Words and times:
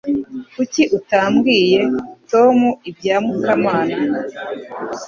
Kuki 0.55 0.81
utabwiye 0.97 1.81
Tom 2.31 2.57
ibya 2.89 3.17
Mukamana 3.25 3.97